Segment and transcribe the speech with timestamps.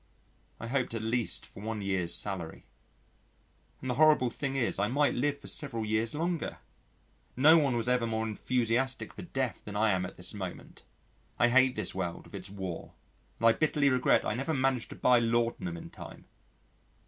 [0.59, 2.65] I hoped at least for one year's salary.
[3.81, 6.57] And the horrible thing is I might live for several years longer!
[7.37, 10.85] No one was ever more enthusiastic for death than I am at this moment.
[11.37, 12.93] I hate this world with its war,
[13.39, 16.25] and I bitterly regret I never managed to buy laudanum in time.